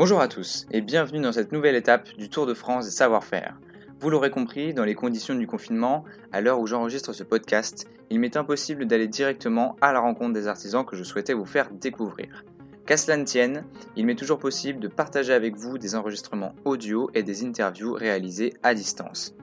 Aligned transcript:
Bonjour 0.00 0.22
à 0.22 0.28
tous 0.28 0.66
et 0.70 0.80
bienvenue 0.80 1.20
dans 1.20 1.32
cette 1.32 1.52
nouvelle 1.52 1.74
étape 1.74 2.08
du 2.16 2.30
Tour 2.30 2.46
de 2.46 2.54
France 2.54 2.86
des 2.86 2.90
savoir-faire. 2.90 3.60
Vous 3.98 4.08
l'aurez 4.08 4.30
compris, 4.30 4.72
dans 4.72 4.86
les 4.86 4.94
conditions 4.94 5.34
du 5.34 5.46
confinement, 5.46 6.06
à 6.32 6.40
l'heure 6.40 6.58
où 6.58 6.66
j'enregistre 6.66 7.12
ce 7.12 7.22
podcast, 7.22 7.86
il 8.08 8.18
m'est 8.18 8.38
impossible 8.38 8.86
d'aller 8.86 9.08
directement 9.08 9.76
à 9.82 9.92
la 9.92 10.00
rencontre 10.00 10.32
des 10.32 10.46
artisans 10.46 10.86
que 10.86 10.96
je 10.96 11.04
souhaitais 11.04 11.34
vous 11.34 11.44
faire 11.44 11.68
découvrir. 11.70 12.46
Qu'à 12.86 12.96
cela 12.96 13.18
ne 13.18 13.24
tienne, 13.24 13.66
il 13.94 14.06
m'est 14.06 14.14
toujours 14.14 14.38
possible 14.38 14.80
de 14.80 14.88
partager 14.88 15.34
avec 15.34 15.54
vous 15.54 15.76
des 15.76 15.94
enregistrements 15.94 16.54
audio 16.64 17.10
et 17.12 17.22
des 17.22 17.44
interviews 17.44 17.92
réalisées 17.92 18.54
à 18.62 18.72
distance. 18.72 19.34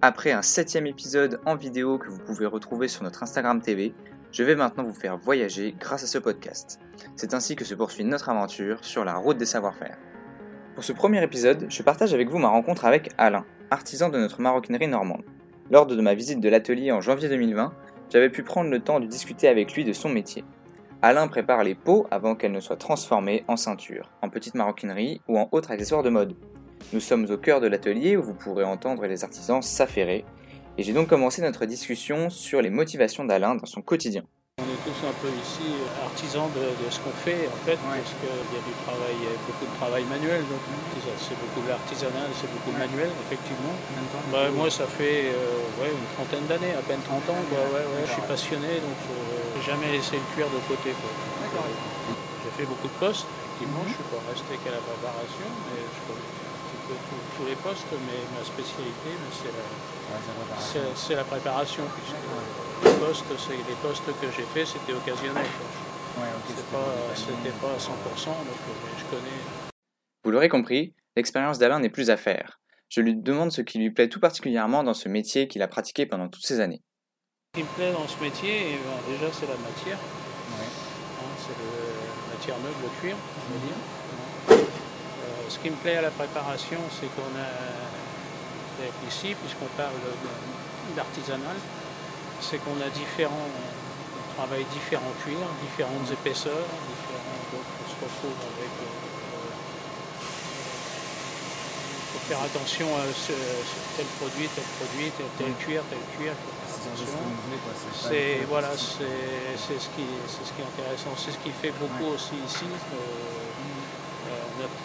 Après 0.00 0.30
un 0.30 0.42
septième 0.42 0.86
épisode 0.86 1.40
en 1.44 1.56
vidéo 1.56 1.98
que 1.98 2.08
vous 2.08 2.20
pouvez 2.20 2.46
retrouver 2.46 2.86
sur 2.86 3.02
notre 3.02 3.24
Instagram 3.24 3.60
TV, 3.60 3.92
je 4.30 4.42
vais 4.42 4.56
maintenant 4.56 4.84
vous 4.84 4.92
faire 4.92 5.16
voyager 5.16 5.74
grâce 5.78 6.04
à 6.04 6.06
ce 6.06 6.18
podcast. 6.18 6.80
C'est 7.16 7.34
ainsi 7.34 7.56
que 7.56 7.64
se 7.64 7.74
poursuit 7.74 8.04
notre 8.04 8.28
aventure 8.28 8.84
sur 8.84 9.04
la 9.04 9.14
route 9.14 9.38
des 9.38 9.46
savoir-faire. 9.46 9.96
Pour 10.74 10.84
ce 10.84 10.92
premier 10.92 11.22
épisode, 11.22 11.66
je 11.68 11.82
partage 11.82 12.14
avec 12.14 12.28
vous 12.28 12.38
ma 12.38 12.48
rencontre 12.48 12.84
avec 12.84 13.10
Alain, 13.18 13.44
artisan 13.70 14.10
de 14.10 14.18
notre 14.18 14.40
maroquinerie 14.40 14.88
normande. 14.88 15.24
Lors 15.70 15.86
de 15.86 16.00
ma 16.00 16.14
visite 16.14 16.40
de 16.40 16.48
l'atelier 16.48 16.92
en 16.92 17.00
janvier 17.00 17.28
2020, 17.28 17.72
j'avais 18.10 18.30
pu 18.30 18.42
prendre 18.42 18.70
le 18.70 18.80
temps 18.80 19.00
de 19.00 19.06
discuter 19.06 19.48
avec 19.48 19.74
lui 19.74 19.84
de 19.84 19.92
son 19.92 20.08
métier. 20.08 20.44
Alain 21.02 21.28
prépare 21.28 21.64
les 21.64 21.74
peaux 21.74 22.06
avant 22.10 22.34
qu'elles 22.34 22.52
ne 22.52 22.60
soient 22.60 22.76
transformées 22.76 23.44
en 23.48 23.56
ceinture, 23.56 24.10
en 24.22 24.28
petite 24.28 24.54
maroquinerie 24.54 25.20
ou 25.28 25.38
en 25.38 25.48
autres 25.52 25.70
accessoires 25.70 26.02
de 26.02 26.10
mode. 26.10 26.34
Nous 26.92 27.00
sommes 27.00 27.30
au 27.30 27.36
cœur 27.36 27.60
de 27.60 27.66
l'atelier 27.66 28.16
où 28.16 28.22
vous 28.22 28.34
pourrez 28.34 28.64
entendre 28.64 29.06
les 29.06 29.24
artisans 29.24 29.62
s'affairer, 29.62 30.24
et 30.78 30.84
j'ai 30.84 30.92
donc 30.94 31.08
commencé 31.08 31.42
notre 31.42 31.66
discussion 31.66 32.30
sur 32.30 32.62
les 32.62 32.70
motivations 32.70 33.24
d'Alain 33.24 33.56
dans 33.56 33.66
son 33.66 33.82
quotidien. 33.82 34.22
On 34.58 34.62
est 34.62 34.82
tous 34.86 35.06
un 35.06 35.14
peu 35.22 35.30
ici 35.42 35.66
artisans 36.02 36.46
de, 36.54 36.90
ce 36.90 36.98
qu'on 37.02 37.14
fait 37.14 37.46
en 37.50 37.60
fait, 37.66 37.78
parce 37.78 38.14
qu'il 38.18 38.54
y 38.54 38.58
a 38.58 38.62
du 38.62 38.74
travail, 38.86 39.18
beaucoup 39.46 39.66
de 39.66 39.76
travail 39.78 40.04
manuel, 40.06 40.42
donc 40.46 40.62
c'est 41.18 41.38
beaucoup 41.38 41.62
de 41.62 41.68
l'artisanat, 41.70 42.26
c'est 42.34 42.50
beaucoup 42.50 42.70
de 42.70 42.78
manuel, 42.78 43.10
effectivement. 43.26 43.74
Bah, 44.30 44.50
moi 44.54 44.70
ça 44.70 44.86
fait 44.86 45.30
euh, 45.34 45.82
une 45.82 46.10
trentaine 46.14 46.46
d'années, 46.46 46.74
à 46.74 46.82
peine 46.82 47.02
30 47.06 47.26
ans, 47.30 47.42
je 48.06 48.10
suis 48.10 48.26
passionné, 48.26 48.82
donc 48.82 48.98
je 49.02 49.58
n'ai 49.58 49.64
jamais 49.66 49.90
laissé 49.94 50.18
le 50.18 50.26
cuir 50.34 50.46
de 50.50 50.58
côté. 50.66 50.94
J'ai 50.94 52.50
fait 52.54 52.66
beaucoup 52.66 52.86
de 52.86 52.98
postes, 52.98 53.26
effectivement, 53.26 53.82
je 53.82 53.94
ne 53.94 53.98
suis 53.98 54.10
pas 54.10 54.22
resté 54.30 54.58
qu'à 54.62 54.74
la 54.74 54.82
préparation, 54.82 55.46
mais 55.70 55.86
je 55.86 56.47
tous, 56.88 57.46
les 57.46 57.56
postes, 57.56 57.86
mais 57.92 58.20
ma 58.38 58.44
spécialité, 58.44 59.10
c'est 60.94 61.14
la, 61.14 61.24
préparation, 61.24 61.82
puisque 61.94 62.16
les 62.84 63.06
postes, 63.06 63.24
les 63.50 63.74
postes 63.82 64.06
que 64.20 64.26
j'ai 64.36 64.42
faits, 64.42 64.66
c'était 64.66 64.92
occasionnel. 64.92 65.44
C'était 66.48 66.62
pas, 66.72 67.68
à 67.68 67.78
100%, 67.78 67.86
donc 67.86 68.34
euh, 68.34 68.88
je 68.98 69.04
connais. 69.04 69.38
Vous 70.24 70.30
l'aurez 70.30 70.48
compris, 70.48 70.94
l'expérience 71.16 71.58
d'Alain 71.58 71.78
n'est 71.78 71.90
plus 71.90 72.10
à 72.10 72.16
faire. 72.16 72.60
Je 72.88 73.00
lui 73.00 73.14
demande 73.14 73.52
ce 73.52 73.60
qui 73.60 73.78
lui 73.78 73.90
plaît 73.90 74.08
tout 74.08 74.18
particulièrement 74.18 74.82
dans 74.82 74.94
ce 74.94 75.08
métier 75.08 75.46
qu'il 75.46 75.62
a 75.62 75.68
pratiqué 75.68 76.06
pendant 76.06 76.28
toutes 76.28 76.44
ces 76.44 76.58
années. 76.60 76.82
Ce 77.54 77.60
qui 77.60 77.66
me 77.66 77.74
plaît 77.76 77.92
dans 77.92 78.08
ce 78.08 78.20
métier, 78.20 78.72
eh 78.72 78.76
ben, 78.76 79.12
déjà 79.12 79.32
c'est 79.32 79.46
la 79.46 79.56
matière. 79.56 79.98
Hein, 79.98 81.24
c'est 81.38 81.54
la 81.56 82.34
matière 82.34 82.58
neuve, 82.58 82.74
le 82.82 83.00
cuir, 83.00 83.16
on 83.16 83.54
va 83.54 83.66
dire 83.66 83.97
ce 85.48 85.58
qui 85.58 85.70
me 85.70 85.76
plaît 85.76 85.96
à 85.96 86.02
la 86.02 86.10
préparation, 86.10 86.78
c'est 86.92 87.08
qu'on 87.16 87.32
a, 87.40 87.48
ici, 89.08 89.34
puisqu'on 89.34 89.70
parle 89.76 89.96
d'artisanal, 90.94 91.56
c'est 92.40 92.58
qu'on 92.58 92.80
a 92.80 92.88
différents, 92.90 93.48
on 93.48 94.34
travaille 94.36 94.64
différents 94.72 95.14
cuirs, 95.24 95.48
différentes 95.62 96.10
épaisseurs, 96.12 96.68
donc 97.52 97.64
on 97.64 97.88
se 97.88 97.96
retrouve 97.96 98.36
avec. 98.54 98.70
Il 98.70 98.84
euh, 98.84 99.48
euh, 100.20 100.68
faut 102.12 102.22
faire 102.28 102.42
attention 102.42 102.86
à 102.96 103.04
tel 103.96 104.06
produit, 104.20 104.48
tel 104.54 104.64
produit, 104.78 105.10
tel, 105.38 105.52
cuir, 105.64 105.82
tel 105.90 105.98
cuir. 106.16 106.32
C'est 107.92 108.46
voilà, 108.48 108.70
c'est 108.76 109.80
ce 109.80 109.88
qui 109.96 110.06
c'est 110.28 110.44
ce 110.46 110.52
qui 110.52 110.62
est 110.62 110.68
intéressant, 110.78 111.10
c'est 111.16 111.32
ce 111.32 111.38
qui 111.38 111.50
fait 111.50 111.72
beaucoup 111.80 112.14
aussi 112.14 112.36
ici. 112.46 112.66
Euh, 112.66 113.37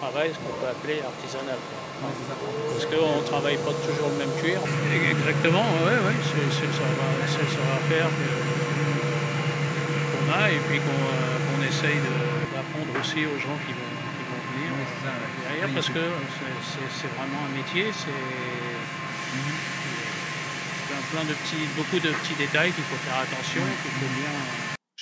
travail, 0.04 0.32
ce 0.36 0.40
qu'on 0.44 0.56
peut 0.60 0.68
appeler 0.68 1.00
artisanal. 1.00 1.56
Parce 2.04 2.86
qu'on 2.92 3.16
ne 3.24 3.28
travaille 3.32 3.56
pas 3.64 3.72
toujours 3.88 4.10
le 4.12 4.18
même 4.20 4.36
cuir. 4.44 4.60
Exactement, 5.16 5.64
oui, 5.88 5.96
ouais, 5.96 6.18
c'est 6.28 6.68
le 6.68 7.52
savoir-faire 7.56 8.10
qu'on 10.12 10.26
a 10.28 10.52
et 10.52 10.60
puis 10.68 10.80
qu'on 10.84 11.04
euh, 11.08 11.70
essaye 11.72 12.00
d'apprendre 12.52 12.92
aussi 13.00 13.24
aux 13.24 13.40
gens 13.40 13.58
qui 13.64 13.72
vont, 13.72 13.92
venir 14.54 14.72
derrière 15.48 15.70
parce 15.74 15.90
que 15.90 16.04
c'est 16.92 17.12
vraiment 17.16 17.42
un 17.48 17.54
métier, 17.56 17.86
c'est 17.96 18.22
plein 21.12 21.24
de 21.24 21.34
petits, 21.34 21.68
beaucoup 21.78 22.00
de 22.00 22.12
petits 22.12 22.36
détails 22.36 22.72
qu'il 22.72 22.84
faut 22.84 23.02
faire 23.08 23.20
attention, 23.22 23.62
qu'il 23.82 23.92
faut 23.92 24.14
bien 24.20 24.34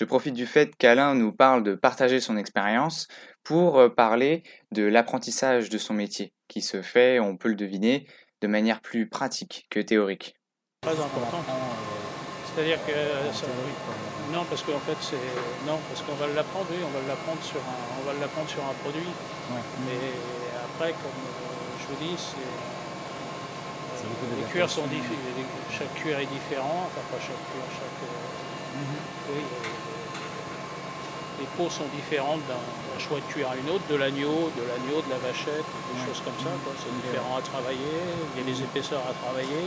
je 0.01 0.05
profite 0.05 0.33
du 0.33 0.47
fait 0.47 0.75
qu'Alain 0.75 1.13
nous 1.13 1.31
parle 1.31 1.61
de 1.61 1.75
partager 1.75 2.19
son 2.19 2.35
expérience 2.35 3.07
pour 3.43 3.79
euh, 3.79 3.89
parler 3.89 4.43
de 4.71 4.83
l'apprentissage 4.83 5.69
de 5.69 5.77
son 5.77 5.93
métier, 5.93 6.33
qui 6.47 6.61
se 6.61 6.81
fait, 6.81 7.19
on 7.19 7.37
peut 7.37 7.49
le 7.49 7.55
deviner, 7.55 8.07
de 8.41 8.47
manière 8.47 8.81
plus 8.81 9.07
pratique 9.07 9.67
que 9.69 9.79
théorique. 9.79 10.35
Très 10.81 10.99
important. 10.99 11.43
C'est-à-dire 12.53 12.79
que 12.85 12.91
non, 14.33 14.43
parce 14.49 14.63
qu'en 14.63 14.79
fait 14.79 14.97
c'est 14.99 15.15
non, 15.67 15.79
parce 15.87 16.01
qu'on 16.01 16.15
va 16.15 16.27
l'apprendre, 16.27 16.67
oui, 16.71 16.79
on 16.83 16.89
va 16.89 17.07
l'apprendre 17.07 17.41
sur 17.43 17.59
un, 17.59 17.79
on 18.01 18.05
va 18.05 18.13
l'apprendre 18.19 18.49
sur 18.49 18.63
un 18.63 18.73
produit. 18.83 19.07
Mais 19.85 20.11
après, 20.65 20.91
comme 20.91 21.21
euh, 21.21 21.79
je 21.79 21.85
vous 21.87 21.99
dis, 22.01 22.15
c'est 22.17 22.39
euh, 24.03 24.35
les 24.39 24.47
cuirs 24.51 24.69
sont 24.69 24.87
différents, 24.87 25.15
chaque 25.71 25.93
cuir 25.95 26.19
est 26.19 26.25
différent, 26.25 26.87
enfin 26.87 27.01
pas 27.11 27.21
chaque 27.21 27.39
cuir, 27.51 27.65
chaque 27.71 28.01
mhm. 28.75 28.99
oui, 29.35 29.43
les 31.41 31.49
peaux 31.57 31.69
sont 31.73 31.89
différentes 31.97 32.45
d'un 32.45 32.99
choix 33.01 33.17
de 33.17 33.27
cuir 33.33 33.49
à 33.49 33.57
une 33.57 33.65
autre, 33.73 33.85
de 33.89 33.97
l'agneau, 33.97 34.53
de 34.53 34.61
l'agneau, 34.69 35.01
de 35.01 35.09
la 35.09 35.17
vachette, 35.17 35.65
des 35.65 35.99
choses 36.05 36.21
comme 36.21 36.37
ça. 36.37 36.53
C'est 36.77 36.93
différent 37.01 37.33
à 37.33 37.41
travailler, 37.41 37.97
il 38.37 38.37
y 38.37 38.43
a 38.45 38.47
des 38.47 38.61
épaisseurs 38.61 39.01
à 39.09 39.13
travailler. 39.17 39.65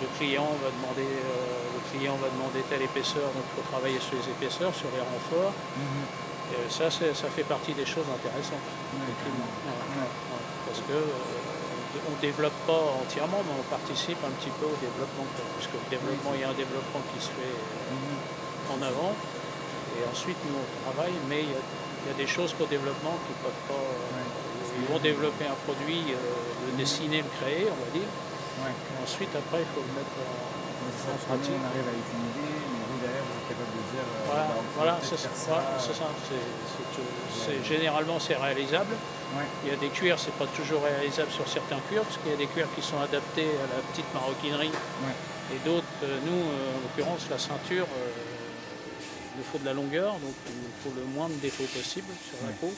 Le, 0.00 0.08
client 0.16 0.48
va 0.64 0.72
demander, 0.72 1.04
euh, 1.04 1.76
le 1.76 1.82
client 1.92 2.16
va 2.16 2.32
demander 2.32 2.64
telle 2.72 2.82
épaisseur, 2.82 3.28
donc 3.36 3.44
il 3.44 3.52
faut 3.60 3.68
travailler 3.68 4.00
sur 4.00 4.16
les 4.16 4.26
épaisseurs, 4.32 4.72
sur 4.72 4.88
les 4.96 5.04
renforts. 5.04 5.52
Mhm. 5.76 6.72
ça, 6.72 6.88
ça 6.88 7.28
fait 7.28 7.44
partie 7.44 7.76
des 7.76 7.84
choses 7.84 8.08
intéressantes. 8.08 8.64
Parce 10.64 10.80
que 10.88 10.96
euh, 10.96 12.08
on 12.08 12.16
ne 12.16 12.20
développe 12.24 12.56
pas 12.66 12.82
entièrement, 13.04 13.44
mais 13.44 13.54
on 13.60 13.66
participe 13.68 14.18
un 14.24 14.32
petit 14.40 14.52
peu 14.56 14.66
au 14.66 14.78
développement. 14.80 15.28
Puisque 15.60 15.76
le 15.76 15.88
développement, 15.92 16.32
il 16.32 16.40
y 16.40 16.46
a 16.48 16.50
un 16.50 16.56
développement 16.56 17.04
qui 17.12 17.20
se 17.20 17.28
fait 17.28 17.56
mhm. 17.92 18.72
en 18.72 18.80
avant. 18.88 19.12
Et 19.94 20.02
ensuite, 20.10 20.36
nous, 20.50 20.58
on 20.58 20.68
travaille, 20.90 21.14
mais 21.28 21.42
il 21.42 21.50
y 21.50 22.10
a, 22.10 22.16
des 22.18 22.26
choses 22.26 22.52
qu'au 22.52 22.66
développement 22.66 23.16
qui 23.26 23.32
ne 23.32 23.40
peuvent 23.46 23.64
pas. 23.68 23.80
Euh, 23.80 24.80
ils 24.82 24.88
vont 24.90 24.98
développer 24.98 25.46
un 25.46 25.54
produit, 25.62 26.02
euh, 26.10 26.18
le 26.66 26.72
dessiner, 26.76 27.22
le 27.22 27.30
créer, 27.38 27.70
on 27.70 27.78
va 27.78 27.90
dire. 27.94 28.10
ensuite, 29.02 29.30
après, 29.30 29.62
il 29.62 29.70
faut 29.70 29.86
le 29.86 29.94
mettre 29.94 30.18
en, 30.18 31.16
pratique. 31.30 31.54
On 31.54 31.68
arrive 31.70 31.86
avec 31.86 32.06
une 32.10 32.26
idée, 32.34 32.54
mais 32.74 32.82
vous, 32.90 32.98
derrière, 32.98 33.22
vous 33.22 33.38
êtes 33.38 33.48
capable 33.54 33.70
de 33.70 33.84
dire. 33.94 34.02
Euh, 34.02 34.26
voilà, 34.26 34.44
bah, 34.50 34.58
voilà 34.74 34.94
c'est 35.00 35.16
ça. 35.16 35.30
ça. 35.30 35.62
C'est, 35.78 37.62
généralement, 37.62 38.18
c'est 38.18 38.36
réalisable. 38.36 38.98
Il 39.64 39.70
y 39.70 39.72
a 39.72 39.76
des 39.76 39.88
cuirs, 39.88 40.18
c'est 40.18 40.34
pas 40.34 40.46
toujours 40.46 40.82
réalisable 40.82 41.30
sur 41.30 41.46
certains 41.46 41.78
cuirs, 41.88 42.02
parce 42.02 42.18
qu'il 42.18 42.30
y 42.30 42.34
a 42.34 42.38
des 42.38 42.46
cuirs 42.46 42.68
qui 42.74 42.82
sont 42.82 42.98
adaptés 42.98 43.50
à 43.62 43.66
la 43.70 43.80
petite 43.90 44.06
maroquinerie. 44.14 44.70
Et 45.52 45.58
d'autres, 45.64 46.02
nous, 46.02 46.42
en 46.42 46.78
l'occurrence, 46.82 47.26
la 47.30 47.38
ceinture 47.38 47.86
il 49.34 49.38
nous 49.38 49.44
faut 49.44 49.58
de 49.58 49.64
la 49.64 49.72
longueur, 49.72 50.12
donc 50.14 50.34
il 50.46 50.54
nous 50.54 50.74
faut 50.82 50.98
le 50.98 51.04
moins 51.06 51.28
de 51.28 51.34
défauts 51.34 51.64
possible 51.64 52.06
sur 52.22 52.46
la 52.46 52.52
peau. 52.52 52.72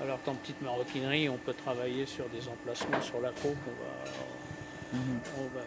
Alors 0.00 0.22
qu'en 0.24 0.34
petite 0.34 0.60
maroquinerie, 0.62 1.28
on 1.28 1.36
peut 1.36 1.52
travailler 1.52 2.06
sur 2.06 2.28
des 2.30 2.48
emplacements 2.48 3.00
sur 3.02 3.20
la 3.20 3.30
peau 3.30 3.54
qu'on 4.90 4.96
mhm. 4.96 5.20
va, 5.54 5.60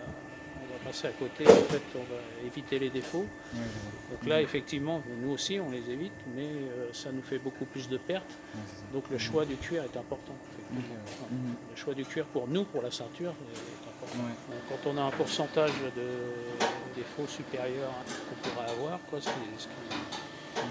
passer 0.86 1.08
à 1.08 1.12
côté, 1.12 1.46
en 1.48 1.72
fait, 1.72 1.82
on 1.96 2.00
va 2.14 2.22
éviter 2.46 2.80
les 2.80 2.90
défauts. 2.90 3.26
donc 4.12 4.26
là, 4.28 4.42
effectivement, 4.42 5.02
nous 5.22 5.32
aussi, 5.32 5.60
on 5.60 5.72
les 5.72 5.90
évite, 5.90 6.14
mais 6.36 6.44
euh, 6.44 6.90
ça 6.94 7.12
nous 7.12 7.22
fait 7.22 7.40
beaucoup 7.40 7.66
plus 7.66 7.90
de 7.90 7.98
pertes. 7.98 8.38
donc 8.94 9.04
le 9.10 9.18
choix 9.18 9.46
du 9.46 9.56
cuir 9.56 9.84
est 9.84 9.98
important. 9.98 10.36
Mhm. 10.72 10.82
Le 11.72 11.76
choix 11.76 11.94
du 11.94 12.06
cuir 12.06 12.26
pour 12.26 12.48
nous, 12.48 12.64
pour 12.64 12.82
la 12.82 12.92
ceinture, 12.92 13.34
est 13.54 13.90
important. 13.90 14.24
quand 14.70 14.90
on 14.90 14.98
a 14.98 15.02
un 15.02 15.12
pourcentage 15.12 15.74
de 15.96 16.08
défauts 16.96 17.28
supérieur 17.28 17.92
qu'on 18.30 18.50
pourrait 18.50 18.70
avoir, 18.70 19.00
quoi, 19.10 19.20
ce 19.22 19.30
euh, 19.30 20.62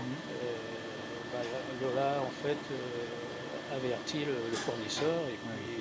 bah, 1.33 1.39
Lola 1.83 2.23
en 2.23 2.31
fait 2.43 2.57
euh, 2.73 3.77
avertit 3.77 4.25
le, 4.25 4.57
fournisseur 4.57 5.27
et, 5.29 5.37
puis. 5.37 5.74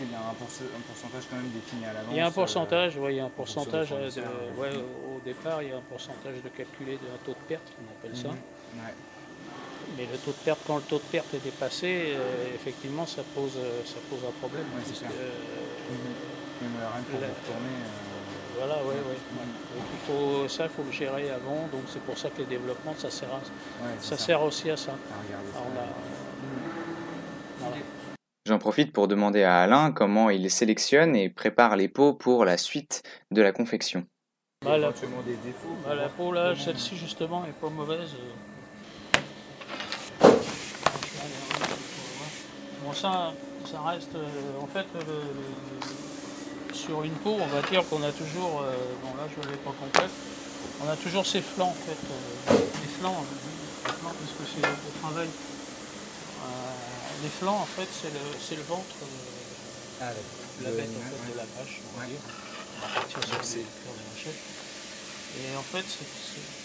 Il 0.00 0.10
y 0.10 0.14
a 0.14 0.18
un, 0.18 0.34
pourcentage 0.34 1.24
quand 1.30 1.36
même 1.36 1.50
défini 1.50 1.84
à 1.84 1.92
l'avance. 1.92 2.10
Il 2.12 2.16
y 2.16 2.20
a 2.20 2.26
un 2.26 2.30
pourcentage, 2.30 2.96
oui, 2.98 3.14
il 3.14 3.16
y 3.16 3.20
a 3.20 3.24
un 3.24 3.30
pourcentage. 3.30 3.92
au 3.92 5.20
départ, 5.24 5.62
il 5.62 5.70
y 5.70 5.72
a 5.72 5.76
un 5.76 5.86
pourcentage 5.88 6.42
de 6.42 6.48
calculé 6.48 6.92
d'un 6.96 7.18
taux 7.24 7.32
de 7.32 7.44
perte, 7.48 7.66
on 7.80 7.86
appelle 7.98 8.16
ça. 8.16 8.28
Mhm. 8.28 8.82
Mais 9.96 10.06
le 10.10 10.18
taux 10.18 10.32
de 10.32 10.42
perte, 10.44 10.60
quand 10.66 10.76
le 10.76 10.82
taux 10.82 10.98
de 10.98 11.08
perte 11.10 11.32
est 11.34 11.44
dépassé, 11.44 12.14
euh, 12.16 12.54
effectivement, 12.54 13.06
ça 13.06 13.22
pose, 13.34 13.56
euh, 13.56 13.80
ça 13.84 13.96
pose 14.10 14.18
un 14.26 14.32
problème. 14.40 14.66
Ouais, 14.74 14.82
c'est 14.84 15.04
euh, 15.06 15.08
euh, 15.08 15.94
pour 17.10 17.20
La- 17.20 17.28
retourner. 17.28 17.76
Voilà, 18.58 18.76
ouais. 18.84 18.96
Donc 18.96 19.84
il 19.92 20.00
faut, 20.06 20.48
ça, 20.48 20.64
il 20.64 20.70
faut 20.70 20.82
le 20.82 20.90
gérer 20.92 21.30
avant. 21.30 21.68
Donc 21.70 21.82
c'est 21.88 22.02
pour 22.02 22.16
ça 22.18 22.30
que 22.30 22.38
les 22.38 22.46
développements, 22.46 22.94
ça 22.98 23.10
sert, 23.10 23.28
à- 23.28 23.36
ouais, 23.36 23.94
c'est 24.00 24.16
ça 24.16 24.18
sert 24.18 24.42
aussi 24.42 24.70
à 24.70 24.76
ça. 24.76 24.92
À 24.92 25.22
regarder 25.22 25.50
Alors, 25.54 25.54
ça. 25.54 25.60
on 25.62 25.72
a- 25.72 25.84
voilà. 25.84 26.25
J'en 28.56 28.60
profite 28.60 28.90
pour 28.90 29.06
demander 29.06 29.42
à 29.42 29.58
Alain 29.58 29.92
comment 29.92 30.30
il 30.30 30.50
sélectionne 30.50 31.14
et 31.14 31.28
prépare 31.28 31.76
les 31.76 31.88
pots 31.88 32.14
pour 32.14 32.46
la 32.46 32.56
suite 32.56 33.02
de 33.30 33.42
la 33.42 33.52
confection. 33.52 34.06
Bah, 34.64 34.78
la, 34.78 34.92
des 34.92 35.36
défauts. 35.44 35.76
bah, 35.84 35.94
la 35.94 36.08
peau, 36.08 36.32
là, 36.32 36.54
celle-ci 36.56 36.96
justement, 36.96 37.44
est 37.44 37.52
pas 37.60 37.68
mauvaise. 37.68 38.08
Bon, 42.82 42.94
ça, 42.94 43.34
ça 43.66 43.82
reste. 43.82 44.14
euh, 44.14 44.24
en 44.62 44.66
fait, 44.68 44.86
le- 44.94 45.00
le- 45.04 46.74
sur 46.74 47.02
une 47.02 47.12
peau, 47.12 47.36
on 47.38 47.46
va 47.48 47.60
dire 47.68 47.86
qu'on 47.90 48.02
a 48.02 48.10
toujours. 48.10 48.62
euh, 48.62 48.72
bon, 49.02 49.10
là, 49.18 49.28
je 49.36 49.46
ne 49.46 49.52
l'ai 49.52 49.58
pas 49.58 49.74
complète. 49.78 50.10
On 50.82 50.88
a 50.88 50.96
toujours 50.96 51.26
ses 51.26 51.42
flancs, 51.42 51.68
en 51.68 51.72
fait. 51.74 51.92
euh, 51.92 52.54
les 52.56 52.88
flancs, 53.00 53.12
euh, 53.20 53.86
les 53.86 53.92
flancs, 53.92 54.14
parce 54.18 54.32
que 54.32 54.44
c'est 54.48 54.66
au 54.66 54.98
travail. 55.02 55.28
Les 57.22 57.28
flancs, 57.30 57.60
en 57.60 57.66
fait, 57.66 57.88
c'est 57.90 58.10
le, 58.12 58.56
le 58.60 58.62
ventre 58.68 58.96
euh, 59.02 59.06
Ah, 60.00 60.12
de 60.60 60.64
la 60.64 60.70
de 60.70 60.76
bête, 60.76 60.90
en 60.96 61.00
fait, 61.00 61.32
de 61.32 61.36
la 61.36 61.46
vache, 61.56 61.80
on 61.94 62.00
va 62.00 62.06
dire. 62.06 62.20
On 62.20 62.86
va 62.86 63.00
partir 63.00 63.18
sur 63.24 63.56
les 63.56 63.64
cœurs 63.64 63.96
de 63.96 64.04
vachette. 64.12 64.40
Et 65.36 65.56
en 65.56 65.62
fait, 65.62 65.86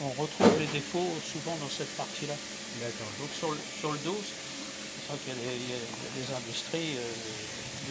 on 0.01 0.09
retrouve 0.21 0.59
les 0.59 0.67
défauts 0.67 1.11
souvent 1.23 1.55
dans 1.57 1.69
cette 1.69 1.91
partie-là. 1.95 2.35
D'accord. 2.79 3.07
Donc 3.19 3.29
sur 3.35 3.51
le, 3.51 3.57
sur 3.79 3.91
le 3.91 3.97
dos, 3.99 4.15
c'est 4.21 5.07
vrai 5.11 5.17
qu'il 5.23 5.33
y, 5.33 5.35
a 5.35 5.39
des- 5.39 5.59
il 5.59 5.69
y 5.71 5.75
a 5.75 6.13
des 6.19 6.27
industries 6.35 6.95
euh, 6.95 7.01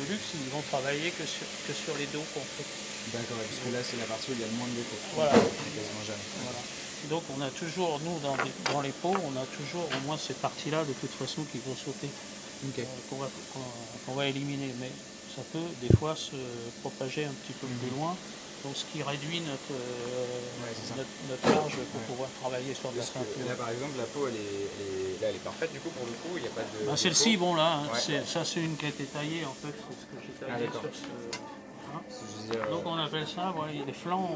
de 0.01 0.13
luxe, 0.13 0.33
ils 0.35 0.51
vont 0.53 0.63
travailler 0.63 1.11
que 1.11 1.27
sur, 1.27 1.45
que 1.67 1.75
sur 1.75 1.97
les 1.97 2.07
dos 2.07 2.23
qu'on 2.33 2.45
fait. 2.57 2.65
D'accord, 3.13 3.37
parce 3.41 3.61
que 3.61 3.71
là, 3.75 3.83
c'est 3.83 3.97
la 3.97 4.05
partie 4.07 4.31
où 4.31 4.35
il 4.35 4.41
y 4.41 4.45
a 4.45 4.47
le 4.47 4.57
moins 4.57 4.69
de 4.69 4.77
défauts. 4.77 5.01
Voilà. 5.17 5.33
Quasiment 5.33 6.05
jamais. 6.07 6.29
Voilà. 6.45 6.61
Donc 7.09 7.25
on 7.37 7.41
a 7.41 7.51
toujours, 7.51 7.99
nous, 8.01 8.19
dans 8.21 8.37
les, 8.37 8.53
dans 8.73 8.81
les 8.81 8.93
pots, 8.93 9.17
on 9.25 9.37
a 9.37 9.45
toujours 9.57 9.85
au 9.85 10.01
moins 10.07 10.17
ces 10.17 10.35
parties-là 10.35 10.85
de 10.85 10.93
toute 10.93 11.13
façon 11.13 11.43
qui 11.51 11.59
vont 11.59 11.75
sauter, 11.75 12.09
Euh, 12.65 12.85
qu'on 14.07 14.13
va, 14.15 14.27
éliminer. 14.27 14.75
Mais 14.81 14.91
ça 15.35 15.43
peut 15.53 15.59
des 15.81 15.95
fois 15.97 16.15
se 16.17 16.37
propager 16.81 17.25
un 17.25 17.33
petit 17.33 17.53
peu 17.55 17.67
plus 17.67 17.91
loin. 17.99 18.17
Donc 18.63 18.77
ce 18.77 18.85
qui 18.93 19.03
réduit 19.03 19.41
notre, 19.41 19.73
euh, 19.73 20.27
Mhm. 20.61 20.65
Ouais, 20.65 20.75
c'est 20.77 20.89
ça. 20.93 20.95
notre, 21.01 21.09
notre 21.31 21.49
marge 21.49 21.73
pour 21.81 22.01
Ouais. 22.01 22.07
pouvoir 22.09 22.29
travailler 22.43 22.75
sur 22.75 22.93
de 22.93 22.99
la 22.99 23.49
là, 23.49 23.55
par 23.57 23.71
exemple, 23.71 23.97
la 23.97 24.05
peau, 24.05 24.29
elle 24.29 24.35
est, 24.37 24.39
elle 24.77 24.87
est- 24.87 25.21
là, 25.23 25.29
elle 25.31 25.37
est 25.37 25.45
parfaite, 25.45 25.73
du 25.73 25.81
coup, 25.81 25.89
pour 25.89 26.05
le 26.05 26.13
coup, 26.13 26.37
il 26.37 26.43
n'y 26.43 26.49
a 26.49 26.51
pas 26.51 26.61
de. 26.69 26.85
Bah, 26.85 26.95
Celle-ci, 26.95 27.39
bon 27.39 27.55
là, 27.55 27.81
hein, 27.81 27.89
Ouais. 27.95 28.23
ça 28.27 28.45
c'est 28.45 28.61
une 28.61 28.77
qui 28.77 28.85
a 28.85 28.89
été 28.91 29.05
taillée 29.05 29.47
en 29.47 29.55
fait, 29.55 29.73
c'est 29.73 29.97
ce 29.97 30.05
que 30.13 30.21
j'ai 30.21 30.35
Ah, 30.45 30.53
taillé 30.53 30.67
d'accord. 30.67 30.83
sur 30.83 30.93
ce. 30.93 31.09
hein. 31.97 32.03
Euh, 32.55 32.71
Donc 32.71 32.83
on 32.85 32.99
appelle 32.99 33.27
ça, 33.27 33.51
voilà, 33.57 33.73
les 33.73 33.93
flancs, 33.95 34.29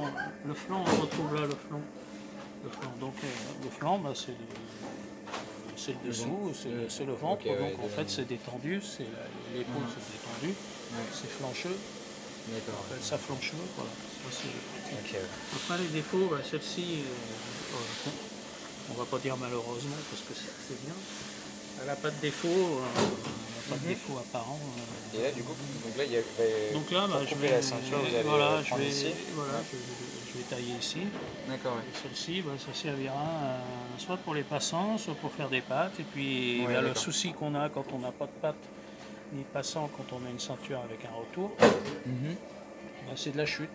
le 0.47 0.55
flanc, 0.55 0.83
on 0.87 1.01
retrouve 1.03 1.35
là 1.35 1.43
le 1.43 1.57
flanc. 1.69 1.83
Le 2.65 2.71
flanc. 2.71 2.93
Donc 3.01 3.15
euh, 3.23 3.27
le 3.65 3.71
flanc, 3.71 3.99
bah, 3.99 4.13
c'est 4.17 4.33
c'est 5.77 5.93
le 6.03 6.09
dessous, 6.11 6.53
c'est 6.89 7.05
le 7.05 7.13
ventre, 7.15 7.47
ouais, 7.47 7.59
donc 7.59 7.79
en 7.79 7.83
déjà. 7.87 7.97
fait 7.97 8.11
c'est 8.11 8.27
détendu, 8.29 8.81
c'est 8.83 9.07
l'épaule 9.55 9.83
c'est 9.89 10.13
détendu, 10.13 10.55
Ouais. 10.95 11.01
c'est 11.13 11.31
flancheux, 11.31 11.77
D'accord. 12.53 12.85
ça 13.03 13.19
flancheux, 13.19 13.57
voilà. 13.77 13.91
Ça. 14.31 14.45
Après 15.57 15.83
les 15.83 15.89
défauts, 15.89 16.29
bah, 16.31 16.39
celle-ci, 16.49 17.01
euh, 17.05 18.11
on 18.91 18.95
va 18.95 19.05
pas 19.05 19.19
dire 19.19 19.37
malheureusement 19.37 19.97
parce 20.11 20.23
que 20.23 20.35
c'est 20.35 20.85
bien. 20.85 20.95
Elle 21.81 21.87
n'a 21.89 21.97
pas 21.97 22.11
de 22.11 22.21
défaut, 22.21 22.49
euh, 22.49 22.83
pas 23.69 23.77
de 23.77 23.81
Mhm. 23.83 23.89
défaut 23.89 24.19
apparent. 24.19 24.59
euh. 25.15 25.19
Et 25.19 25.23
là, 25.23 25.31
du 25.33 25.43
coup, 25.43 25.53
donc 25.85 25.97
là, 25.97 26.05
il 26.05 26.13
y 26.13 26.17
a. 26.17 26.73
Donc 26.73 26.91
là, 26.91 27.07
bah, 27.09 27.21
je 27.29 27.35
vais, 27.37 27.51
la 27.51 27.63
ceinture, 27.63 27.99
vous 27.99 28.15
allez 28.15 28.23
voilà, 28.25 28.51
euh, 28.53 28.63
je 28.65 28.75
vais, 28.75 28.89
ici. 28.89 29.07
voilà, 29.35 29.53
je, 29.71 29.77
je 30.33 30.39
vais 30.39 30.45
tailler 30.45 30.75
ici. 30.79 31.01
D'accord, 31.49 31.77
Et 31.79 31.97
celle-ci, 32.03 32.43
bah, 32.43 32.53
ça 32.59 32.73
servira 32.75 33.15
euh, 33.15 33.59
soit 33.99 34.17
pour 34.19 34.35
les 34.35 34.43
passants, 34.43 34.99
soit 34.99 35.15
pour 35.15 35.33
faire 35.33 35.49
des 35.49 35.61
pâtes. 35.61 35.99
Et 36.01 36.05
puis 36.05 36.65
bah, 36.67 36.81
le 36.83 36.95
souci 36.95 37.33
qu'on 37.33 37.55
a 37.55 37.69
quand 37.69 37.85
on 37.93 37.99
n'a 38.01 38.13
pas 38.13 38.27
de 38.27 38.33
pâtes 38.43 38.57
ni 39.33 39.41
de 39.43 39.49
passants, 39.49 39.89
quand 39.97 40.13
on 40.17 40.27
a 40.27 40.31
une 40.31 40.41
ceinture 40.41 40.81
avec 40.81 41.05
un 41.05 41.15
retour, 41.15 41.53
bah, 41.59 43.13
c'est 43.17 43.33
de 43.33 43.39
la 43.39 43.47
chute. 43.47 43.71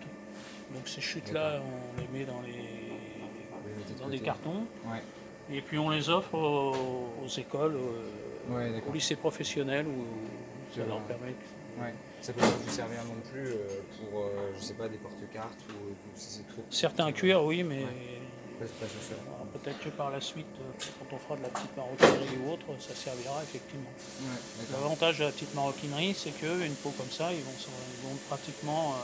Donc 0.74 0.86
ces 0.88 1.00
chutes-là, 1.00 1.60
on 1.60 2.00
les 2.00 2.18
met 2.20 2.24
dans, 2.24 2.40
les, 2.42 3.96
dans 4.00 4.08
des 4.08 4.20
cartons. 4.20 4.64
Ouais. 4.84 5.02
Et 5.52 5.60
puis 5.62 5.78
on 5.78 5.90
les 5.90 6.08
offre 6.08 6.34
aux, 6.34 7.12
aux 7.24 7.28
écoles, 7.38 7.76
Ouais, 8.48 8.70
aux 8.70 8.72
d'accord. 8.72 8.94
lycées 8.94 9.16
professionnels 9.16 9.86
où 9.86 10.04
ça 10.74 10.84
leur 10.86 10.98
vois. 10.98 11.08
permet. 11.08 11.34
Ouais. 11.80 11.94
Ça 12.22 12.32
peut 12.32 12.40
pas 12.40 12.46
vous 12.48 12.70
servir 12.70 13.04
non 13.04 13.20
plus 13.32 13.46
euh, 13.48 13.80
pour, 13.98 14.20
euh, 14.20 14.50
je 14.58 14.62
sais 14.62 14.74
pas, 14.74 14.88
des 14.88 14.98
porte-cartes 14.98 15.58
ou, 15.70 15.90
ou 15.90 15.94
si 16.16 16.30
c'est 16.30 16.48
trop. 16.48 16.62
Certains 16.70 17.12
cuirs, 17.12 17.42
oui, 17.44 17.62
mais 17.62 17.84
peut-être 19.52 19.80
que 19.80 19.88
par 19.88 20.10
la 20.10 20.20
suite, 20.20 20.46
euh, 20.60 20.84
quand 20.98 21.16
on 21.16 21.18
fera 21.18 21.36
de 21.36 21.42
la 21.42 21.48
petite 21.48 21.74
maroquinerie 21.76 22.38
ou 22.44 22.52
autre, 22.52 22.66
ça 22.78 22.94
servira 22.94 23.42
effectivement. 23.42 23.90
L'avantage 24.72 25.18
de 25.18 25.24
la 25.24 25.30
petite 25.32 25.54
maroquinerie, 25.54 26.14
c'est 26.14 26.32
qu'une 26.32 26.74
peau 26.82 26.90
comme 26.90 27.10
ça, 27.10 27.32
ils 27.32 27.42
vont, 27.42 27.52
ils 27.56 28.08
vont 28.08 28.16
pratiquement 28.28 28.92
euh, 28.92 28.96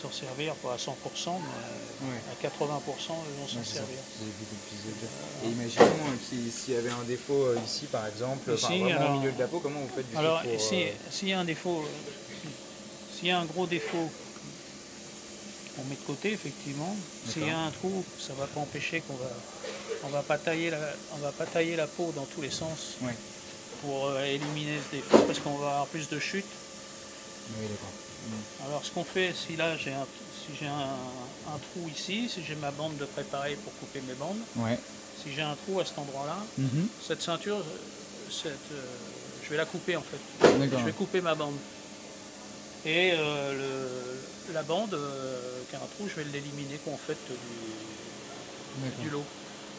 s'en 0.00 0.10
servir, 0.12 0.54
pas 0.56 0.74
à 0.74 0.76
100%, 0.78 1.40
mais 2.02 2.08
Ouais. 2.08 2.20
à 2.30 2.34
80%, 2.46 3.14
ils 3.28 3.40
vont 3.40 3.48
s'en 3.48 3.64
servir. 3.64 3.98
Et 5.44 5.48
imaginons 5.48 5.84
qu'il- 6.28 6.52
s'il 6.52 6.74
y 6.74 6.76
avait 6.76 6.90
un 6.90 7.02
défaut 7.04 7.46
euh, 7.46 7.58
ici, 7.66 7.86
par 7.86 8.06
exemple, 8.06 8.50
enfin, 8.52 8.68
Ici, 8.74 8.80
vraiment 8.82 9.00
alors- 9.00 9.16
au 9.16 9.18
milieu 9.20 9.32
de 9.32 9.38
la 9.38 9.48
peau, 9.48 9.60
comment 9.60 9.80
vous 9.80 9.88
faites 9.94 10.08
du 10.10 10.16
Alors, 10.16 10.42
euh, 10.46 10.58
s'il 11.10 11.28
y 11.28 11.32
a 11.32 11.40
un 11.40 11.44
défaut, 11.44 11.84
s'il 13.18 13.28
y 13.28 13.30
a 13.30 13.38
un 13.40 13.44
gros 13.44 13.66
défaut, 13.66 14.08
on 15.80 15.84
met 15.84 15.96
de 15.96 16.06
côté, 16.06 16.32
effectivement. 16.32 16.94
S'il 17.28 17.46
y 17.46 17.50
a 17.50 17.58
un 17.58 17.70
trou, 17.70 18.04
ça 18.18 18.32
ne 18.34 18.38
va 18.38 18.46
pas 18.46 18.60
empêcher 18.60 19.00
qu'on 19.00 19.14
va, 19.14 19.30
on 20.04 20.08
va 20.08 20.22
pas 20.22 20.38
tailler 20.38 20.70
la, 20.70 20.78
on 21.14 21.18
va 21.18 21.32
pas 21.32 21.46
tailler 21.46 21.76
la 21.76 21.86
peau 21.86 22.12
dans 22.14 22.24
tous 22.24 22.40
les 22.42 22.50
sens 22.50 22.96
Ouais. 23.02 23.14
pour 23.82 24.06
euh, 24.06 24.24
éliminer 24.24 24.78
ce 24.90 24.96
défaut, 24.96 25.18
parce 25.26 25.38
qu'on 25.40 25.56
va 25.58 25.70
avoir 25.70 25.86
plus 25.86 26.08
de 26.08 26.18
chute. 26.18 26.46
Oui, 27.60 27.66
d'accord. 27.68 27.92
Alors, 28.60 28.84
ce 28.84 28.90
qu'on 28.92 29.04
fait, 29.04 29.32
si 29.34 29.56
là 29.56 29.76
j'ai 29.76 29.92
un, 29.92 30.08
si 30.30 30.54
j'ai 30.54 30.66
un, 30.66 31.28
un 31.46 31.58
trou 31.58 31.88
ici, 31.88 32.28
si 32.28 32.42
j'ai 32.42 32.56
ma 32.56 32.70
bande 32.72 32.96
de 32.98 33.04
préparer 33.06 33.56
pour 33.56 33.72
couper 33.76 34.00
mes 34.00 34.14
bandes, 34.14 34.42
Ouais. 34.56 34.78
si 35.14 35.30
j'ai 35.32 35.42
un 35.42 35.56
trou 35.56 35.78
à 35.80 35.84
cet 35.84 35.98
endroit-là, 35.98 36.46
cette 36.98 37.22
ceinture, 37.22 37.58
euh, 37.58 38.28
cette, 38.28 38.70
euh, 38.72 38.98
je 39.40 39.48
vais 39.50 39.56
la 39.56 39.66
couper 39.66 39.96
en 39.96 40.02
fait. 40.02 40.20
Je 40.78 40.84
vais 40.84 40.92
couper 40.92 41.20
ma 41.20 41.34
bande. 41.34 41.60
Et 42.84 43.12
euh, 43.12 43.54
le- 44.46 44.52
la 44.52 44.62
bande 44.62 44.94
euh, 44.94 45.64
qui 45.66 45.76
a 45.76 45.82
un 45.82 45.86
trou, 45.88 46.06
je 46.08 46.16
vais 46.16 46.24
l'éliminer 46.24 46.80
en 46.86 46.96
fait 46.96 47.18
du, 47.32 47.56
du 49.00 49.10
lot. 49.10 49.24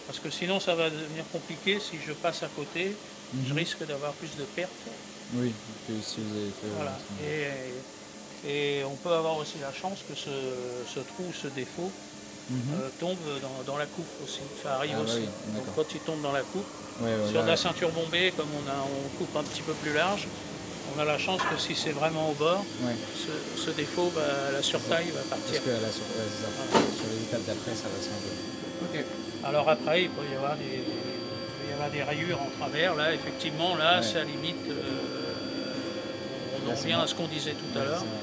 Parce 0.06 0.20
que 0.20 0.30
sinon 0.30 0.60
ça 0.60 0.76
va 0.76 0.90
devenir 0.90 1.28
compliqué 1.30 1.80
si 1.80 1.98
je 2.00 2.12
passe 2.14 2.44
à 2.44 2.50
côté, 2.50 2.96
je 3.34 3.52
Mhm. 3.54 3.60
risque 3.60 3.84
d'avoir 3.86 4.14
plus 4.16 4.36
de 4.36 4.46
pertes. 4.46 4.90
Oui, 5.34 5.54
que 5.88 6.02
si 6.02 6.20
vous 6.22 6.36
avez 6.36 6.52
fait. 6.52 6.68
Voilà. 6.70 6.98
Et, 7.22 7.84
et 8.48 8.82
on 8.86 8.96
peut 8.96 9.12
avoir 9.14 9.38
aussi 9.38 9.56
la 9.62 9.74
chance 9.74 10.00
que 10.08 10.16
ce, 10.16 10.30
ce 10.94 11.00
trou, 11.00 11.26
ce 11.34 11.48
défaut, 11.48 11.92
Mhm. 12.50 12.58
euh, 12.82 12.90
tombe 13.00 13.18
dans, 13.44 13.74
dans 13.74 13.78
la 13.78 13.86
coupe 13.86 14.10
aussi. 14.24 14.40
Ça 14.64 14.76
arrive 14.78 14.96
Ah 14.96 15.04
bah 15.04 15.12
aussi. 15.14 15.20
oui, 15.22 15.54
Donc 15.54 15.66
quand 15.76 15.86
il 15.94 16.00
tombe 16.00 16.22
dans 16.24 16.32
la 16.32 16.42
coupe, 16.42 16.66
Ouais, 17.00 17.10
ouais, 17.14 17.28
sur 17.30 17.38
là, 17.38 17.44
de 17.44 17.48
la 17.48 17.58
ceinture 17.58 17.92
bombée, 17.92 18.34
comme 18.36 18.50
on, 18.58 18.68
a, 18.68 18.74
on 18.90 19.18
coupe 19.20 19.36
un 19.38 19.44
petit 19.44 19.62
peu 19.62 19.74
plus 19.74 19.94
large, 19.94 20.28
on 20.96 21.00
a 21.00 21.06
la 21.06 21.20
chance 21.20 21.42
que 21.44 21.58
si 21.62 21.76
c'est 21.76 21.92
vraiment 21.92 22.32
au 22.32 22.34
bord, 22.34 22.66
ouais. 22.82 22.96
ce, 23.16 23.62
ce 23.66 23.70
défaut, 23.70 24.12
bah, 24.16 24.22
la 24.52 24.64
surtaille 24.64 25.12
va 25.12 25.22
Parce 25.30 25.42
partir. 25.42 25.64
que 25.64 25.70
là, 25.70 25.92
sur, 25.94 26.02
sur 26.98 27.08
les 27.14 27.22
étapes 27.22 27.46
d'après, 27.46 27.76
ça 27.76 27.84
va 27.88 28.02
se 28.02 28.10
Ok. 28.98 29.06
Alors 29.46 29.70
après, 29.70 30.04
il 30.06 30.10
peut 30.10 30.26
y 30.32 30.36
avoir 30.36 30.58
des, 30.58 30.64
il 30.64 30.82
peut 30.82 31.70
y 31.70 31.74
avoir 31.74 31.92
des 31.92 32.02
rayures 32.02 32.42
en 32.42 32.50
travers. 32.60 32.96
Là, 32.96 33.14
effectivement, 33.14 33.76
là, 33.76 34.00
Ouais. 34.00 34.04
ça 34.04 34.24
limite. 34.24 34.58
euh, 34.70 34.74
on 36.66 36.72
en 36.72 36.76
revient 36.76 36.94
à 36.94 37.06
ce 37.06 37.14
qu'on 37.14 37.28
disait 37.28 37.54
tout 37.54 37.80
à 37.80 37.84
l'heure. 37.86 38.00
c'est 38.00 38.06
ça. 38.06 38.10
Je 38.10 38.16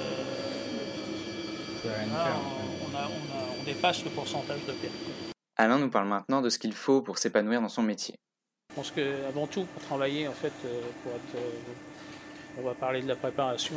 peux 0.00 1.58
rien 1.60 1.68
y 1.68 1.69
Là, 1.84 2.24
faire. 2.24 2.36
on, 2.84 2.96
a- 2.96 3.06
on 3.08 3.38
a- 3.38 3.60
on 3.60 3.64
dépasse 3.64 4.04
le 4.04 4.10
pourcentage 4.10 4.60
de 4.66 4.72
perte. 4.72 4.94
Alain 5.56 5.78
nous 5.78 5.90
parle 5.90 6.08
maintenant 6.08 6.40
de 6.42 6.48
ce 6.50 6.58
qu'il 6.58 6.72
faut 6.72 7.02
pour 7.02 7.18
s'épanouir 7.18 7.60
dans 7.60 7.68
son 7.68 7.82
métier. 7.82 8.14
Je 8.70 8.74
pense 8.76 8.90
qu'avant 8.92 9.46
tout, 9.46 9.64
pour 9.64 9.82
travailler, 9.82 10.28
en 10.28 10.32
fait, 10.32 10.52
euh, 10.64 10.80
pour 11.02 11.12
être, 11.12 11.34
euh, 11.36 12.58
on 12.58 12.62
va 12.62 12.74
parler 12.74 13.02
de 13.02 13.08
la 13.08 13.16
préparation 13.16 13.74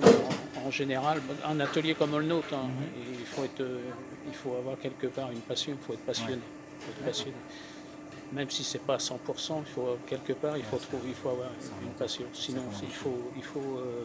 en, 0.63 0.67
en 0.67 0.71
général, 0.71 1.19
un 1.45 1.59
atelier 1.59 1.95
comme 1.95 2.11
le 2.17 2.23
nôtre, 2.25 2.53
hein, 2.53 2.67
Mhm. 2.67 3.03
il, 3.19 3.25
faut 3.25 3.43
être, 3.43 3.61
euh, 3.61 3.79
il 4.27 4.33
faut 4.35 4.55
avoir 4.55 4.77
quelque 4.79 5.07
part 5.07 5.31
une 5.31 5.41
passion, 5.41 5.73
il 5.79 5.85
faut 5.85 5.93
être 5.93 6.05
passionné. 6.05 6.33
il 6.35 6.85
faut 6.85 6.91
être 6.99 7.05
passionné. 7.05 7.33
Même 8.33 8.49
si 8.49 8.63
c'est 8.63 8.79
pas 8.81 8.95
à 8.95 8.99
100%, 8.99 9.63
il 9.67 9.71
faut 9.73 9.97
quelque 10.07 10.33
part, 10.33 10.57
il 10.57 10.63
faut, 10.63 10.77
trouver, 10.77 11.09
il 11.09 11.13
faut 11.15 11.29
avoir 11.29 11.49
une 11.83 11.89
passion. 11.91 12.25
Sinon, 12.33 12.63
il 12.81 12.89
faut, 12.93 13.31
il 13.35 13.43
faut 13.43 13.59
euh, 13.59 14.03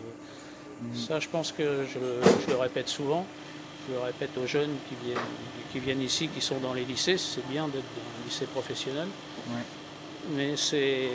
Mhm. 0.81 0.95
ça, 0.95 1.19
je 1.21 1.29
pense 1.29 1.51
que 1.53 1.85
je 1.93 1.99
le 2.51 2.57
répète 2.57 2.89
souvent. 2.89 3.27
Je 3.89 3.93
le 3.95 4.01
répète 4.01 4.37
aux 4.37 4.47
jeunes 4.47 4.77
qui 4.89 4.95
viennent, 5.07 5.19
qui 5.73 5.79
viennent 5.79 6.03
ici, 6.03 6.29
qui 6.29 6.41
sont 6.41 6.59
dans 6.59 6.75
les 6.75 6.85
lycées. 6.85 7.17
C'est 7.19 7.47
bien 7.49 7.67
d'être 7.69 7.85
dans 7.97 8.23
un 8.23 8.25
lycée 8.25 8.47
professionnel. 8.47 9.09
Ouais. 9.49 9.63
mais 10.35 10.57
c'est 10.57 11.09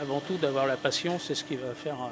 avant 0.00 0.20
tout 0.20 0.36
d'avoir 0.36 0.66
la 0.66 0.76
passion, 0.76 1.18
c'est 1.18 1.34
ce 1.34 1.42
qui 1.42 1.56
va 1.56 1.74
faire, 1.74 1.96
euh, 2.00 2.08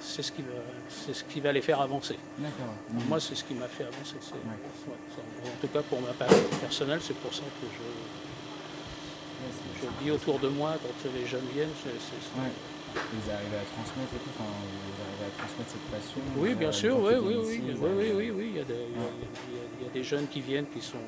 c'est 0.00 0.22
ce 0.22 0.30
qui 0.30 0.42
va, 0.42 0.52
c'est 0.88 1.14
ce 1.14 1.24
qui 1.24 1.40
va 1.40 1.50
les 1.52 1.62
faire 1.62 1.80
avancer. 1.80 2.16
D'accord. 2.38 2.74
Moi, 3.08 3.18
c'est 3.18 3.34
ce 3.34 3.42
qui 3.42 3.54
m'a 3.54 3.66
fait 3.66 3.84
avancer. 3.84 4.14
c'est- 4.20 4.34
Ouais. 4.34 4.40
ouais, 4.88 4.94
c'est- 5.14 5.48
en 5.48 5.52
tout 5.60 5.66
cas, 5.68 5.82
pour 5.82 6.00
ma 6.00 6.12
part 6.12 6.28
personnelle, 6.60 7.00
c'est 7.02 7.16
pour 7.16 7.34
ça 7.34 7.42
que 7.42 7.66
je, 7.76 9.82
je 9.82 10.04
dis 10.04 10.10
autour 10.12 10.38
de 10.38 10.48
moi 10.48 10.76
quand 10.82 11.10
les 11.18 11.26
jeunes 11.26 11.48
viennent. 11.54 11.72
c'est- 11.82 11.88
c'est- 11.90 12.40
Ouais. 12.40 12.52
Vous 12.94 13.30
arrivez 13.30 13.56
à 13.56 13.66
transmettre 13.74 14.14
et 14.14 14.18
tout, 14.18 14.30
enfin, 14.38 14.50
vous 14.50 15.02
arrivez 15.02 15.26
à 15.26 15.32
transmettre 15.38 15.70
cette 15.70 15.88
passion. 15.90 16.20
Oui, 16.36 16.50
euh, 16.52 16.54
bien 16.54 16.72
sûr, 16.72 16.96
en 16.96 17.00
oui, 17.06 17.14
oui, 17.20 17.34
oui, 17.38 17.54
ici, 17.54 17.62
oui, 17.66 17.88
oui, 17.98 18.12
oui, 18.14 18.30
oui, 18.30 18.46
il 18.52 18.56
y 18.56 18.60
a 18.60 18.64
des, 18.64 18.74
il 18.74 18.96
y 18.96 19.04
a- 19.04 19.10
il 19.50 19.54
y 19.54 19.58
a- 19.58 19.68
il 19.80 19.86
y 19.86 19.88
a 19.88 19.92
des 19.92 20.04
jeunes 20.04 20.26
qui 20.28 20.40
viennent 20.40 20.66
qui 20.66 20.80
sont, 20.80 20.98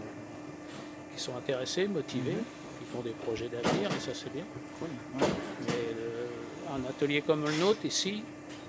qui 1.14 1.20
sont 1.22 1.36
intéressés, 1.36 1.88
motivés, 1.88 2.36
qui 2.78 2.84
font 2.92 3.00
des 3.02 3.10
projets 3.10 3.48
d'avenir, 3.48 3.90
et 3.90 4.00
ça 4.00 4.12
c'est 4.14 4.32
bien. 4.32 4.44
Cool. 4.78 4.88
Ouais. 5.20 5.26
Mais 5.66 5.94
le- 5.94 6.74
un 6.84 6.88
atelier 6.88 7.22
comme 7.22 7.44
le 7.44 7.52
nôtre 7.56 7.84
ici, 7.84 8.22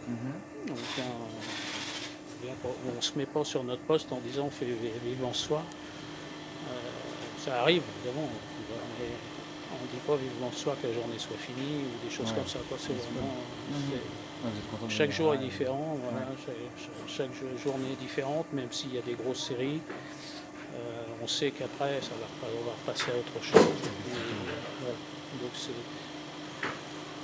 Mhm. 0.08 0.16
on 0.70 0.74
on 2.98 3.02
se 3.02 3.18
met 3.18 3.26
pas 3.26 3.46
sur 3.46 3.64
notre 3.64 3.82
poste 3.84 4.12
en 4.12 4.20
disant 4.20 4.46
on 4.48 4.50
fait 4.50 4.66
vivement 5.06 5.32
soi. 5.34 5.64
Euh, 6.70 6.74
ça 7.40 7.62
arrive, 7.62 7.84
évidemment, 8.04 8.28
mais 9.00 9.06
on 9.80 9.84
ne 9.86 9.90
dit 9.92 10.04
pas 10.06 10.16
vivement 10.16 10.52
soi 10.52 10.76
que 10.82 10.88
la 10.88 10.94
journée 10.94 11.18
soit 11.20 11.38
finie 11.38 11.84
ou 11.84 12.04
des 12.06 12.10
choses 12.14 12.30
Ouais. 12.30 12.36
comme 12.38 12.48
ça. 12.48 12.60
C'est 12.78 12.94
vraiment, 12.94 13.36
chaque 14.90 15.12
jour 15.12 15.34
est 15.34 15.38
différent, 15.40 15.98
voilà, 16.04 16.26
chaque, 16.46 16.56
chaque 17.08 17.34
jour- 17.34 17.58
journée 17.64 17.94
est 17.94 18.02
différente, 18.02 18.46
même 18.54 18.72
s'il 18.72 18.94
y 18.94 18.98
a 18.98 19.02
des 19.02 19.14
grosses 19.14 19.48
séries. 19.48 19.82
euh, 20.76 21.04
on 21.24 21.28
sait 21.28 21.52
qu'après, 21.52 22.02
ça 22.02 22.10
va, 22.20 22.48
on 22.48 22.66
va 22.66 22.72
repasser 22.72 23.12
à 23.12 23.16
autre 23.16 23.44
chose. 23.44 23.62
et 23.62 24.10
puis, 24.10 24.20
voilà. 24.82 24.96
Donc 25.42 25.52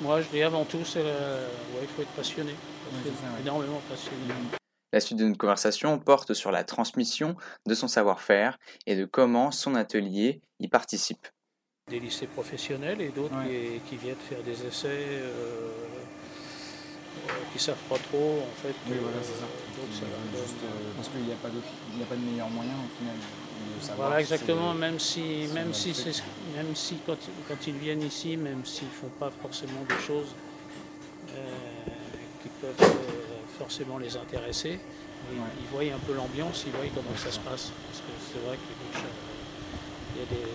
Moi, 0.01 0.21
je 0.21 0.27
dis 0.29 0.41
avant 0.43 0.65
tout, 0.65 0.85
c'est 0.85 1.01
ouais, 1.01 1.81
il 1.81 1.87
faut 1.87 2.01
être 2.03 2.11
passionné, 2.11 2.51
Ouais, 2.51 2.99
c'est 3.03 3.09
ça, 3.09 3.33
ouais. 3.33 3.41
énormément 3.41 3.81
passionné. 3.89 4.17
La 4.93 4.99
suite 4.99 5.17
de 5.19 5.25
notre 5.25 5.37
conversation 5.37 5.99
porte 5.99 6.33
sur 6.33 6.51
la 6.51 6.63
transmission 6.63 7.35
de 7.67 7.75
son 7.75 7.87
savoir-faire 7.87 8.57
et 8.87 8.95
de 8.95 9.05
comment 9.05 9.51
son 9.51 9.75
atelier 9.75 10.41
y 10.59 10.67
participe. 10.67 11.27
Des 11.89 11.99
lycées 11.99 12.27
professionnels 12.27 13.01
et 13.01 13.09
d'autres 13.09 13.33
Ouais. 13.35 13.79
qui, 13.83 13.89
qui 13.89 14.03
viennent 14.03 14.15
faire 14.29 14.43
des 14.43 14.63
essais 14.65 14.87
euh, 14.89 15.71
euh, 17.27 17.31
qui 17.51 17.57
savent 17.57 17.81
pas 17.89 17.97
trop, 17.97 18.43
en 18.45 18.55
fait. 18.61 18.75
Oui, 18.87 18.93
euh, 18.93 18.99
voilà, 19.01 19.17
c'est 19.23 19.39
ça. 19.39 19.47
juste, 20.37 20.53
parce 20.95 21.07
qu'il 21.09 21.21
n'y 21.23 21.31
a, 21.33 21.35
pas 21.35 21.47
a 21.49 22.15
de 22.15 22.21
meilleur 22.21 22.49
moyen 22.49 22.73
au 22.73 22.97
final 22.99 23.15
de 23.17 23.83
savoir. 23.83 24.09
Voilà, 24.09 24.23
si 24.23 24.33
exactement. 24.33 24.73
Même 24.75 24.99
si, 24.99 25.47
même 25.53 25.73
si, 25.73 25.93
fait, 25.95 26.13
c'est, 26.13 26.23
même 26.55 26.75
si 26.75 26.97
quand, 27.07 27.17
quand 27.47 27.65
ils 27.67 27.73
viennent 27.77 28.03
ici, 28.03 28.37
même 28.37 28.63
s'ils 28.65 28.87
font 28.89 29.09
pas 29.19 29.31
forcément 29.41 29.83
des 29.89 29.99
choses 30.05 30.35
qui 32.43 32.49
peuvent 32.61 32.87
forcément 33.57 33.97
les 33.97 34.15
intéresser, 34.15 34.79
ils, 35.33 35.39
Ouais. 35.39 35.45
ils 35.59 35.67
voient 35.73 35.95
un 35.95 35.99
peu 36.05 36.13
l'ambiance, 36.13 36.63
ils 36.67 36.71
voient 36.71 36.85
comment 36.93 37.17
ça 37.17 37.31
se 37.31 37.39
passe. 37.39 37.71
Parce 37.87 37.99
que 37.99 38.11
c'est 38.31 38.39
vrai 38.45 38.57
que 38.57 38.93
chaque- 38.93 39.25
il 40.15 40.21
y 40.21 40.23
a 40.23 40.27
des, 40.29 40.51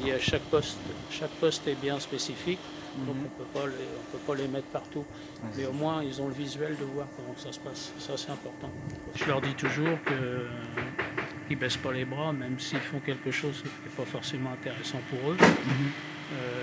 il 0.00 0.06
y 0.06 0.12
a 0.12 0.18
chaque 0.18 0.42
poste, 0.42 0.76
chaque 1.10 1.30
poste 1.40 1.66
est 1.68 1.74
bien 1.74 1.98
spécifique, 2.00 2.58
donc 3.06 3.16
Mhm. 3.16 3.22
on 3.26 3.42
peut 3.42 3.60
pas 3.60 3.66
les, 3.66 3.72
on 3.98 4.16
peut 4.16 4.24
pas 4.26 4.34
les 4.34 4.48
mettre 4.48 4.66
partout. 4.68 5.04
Ouais, 5.42 5.50
Mais 5.56 5.66
au 5.66 5.72
moins, 5.72 6.02
ils 6.02 6.20
ont 6.20 6.28
le 6.28 6.34
visuel 6.34 6.76
de 6.76 6.84
voir 6.84 7.06
comment 7.16 7.34
ça 7.36 7.52
se 7.52 7.58
passe. 7.60 7.92
Ça, 7.98 8.16
c'est 8.16 8.30
important. 8.30 8.70
Je 9.14 9.24
leur 9.26 9.40
dis 9.40 9.54
toujours 9.54 9.98
que 10.04 10.46
qu'ils 11.46 11.58
baissent 11.58 11.76
pas 11.78 11.92
les 11.92 12.04
bras, 12.04 12.32
même 12.32 12.58
s'ils 12.60 12.78
font 12.80 12.98
quelque 13.00 13.30
chose 13.30 13.62
qui 13.62 13.68
n'est 13.68 13.94
pas 13.96 14.04
forcément 14.04 14.50
intéressant 14.52 15.00
pour 15.10 15.30
eux. 15.30 15.36
Mhm. 15.40 15.90
Euh, 16.34 16.62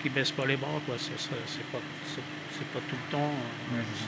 qu'ils 0.00 0.12
baissent 0.12 0.30
pas 0.32 0.46
les 0.46 0.56
bras, 0.56 0.80
quoi. 0.86 0.94
C'est, 0.98 1.12
pas, 1.12 1.36
c'est, 1.46 2.66
pas 2.72 2.80
tout 2.88 2.96
le 2.96 3.12
temps. 3.12 3.30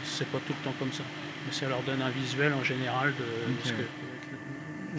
c'est 0.05 0.27
pas 0.29 0.39
tout 0.47 0.55
le 0.59 0.65
temps 0.65 0.75
comme 0.79 0.93
ça. 0.93 1.03
Mais 1.47 1.53
ça 1.53 1.69
leur 1.69 1.83
donne 1.83 2.01
un 2.03 2.09
visuel 2.11 2.53
en 2.55 2.65
général 2.65 3.13
de 3.19 3.23
Ok. 3.53 3.59
ce 3.65 3.73
que- 3.73 3.77